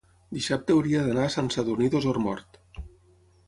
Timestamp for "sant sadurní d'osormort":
1.35-2.61